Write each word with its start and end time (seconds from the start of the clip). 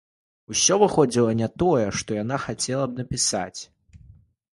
Усё 0.53 0.77
выходзіла 0.83 1.35
не 1.41 1.49
тое, 1.63 1.83
што 2.03 2.17
яна 2.23 2.39
хацела 2.45 2.85
б 2.87 2.91
напісаць. 3.03 3.61